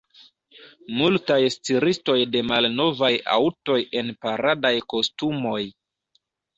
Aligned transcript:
Multaj 1.01 1.37
stiristoj 1.57 2.17
de 2.37 2.43
malnovaj 2.53 3.13
aŭtoj 3.39 3.79
en 4.03 4.13
paradaj 4.27 4.77
kostumoj. 4.97 5.59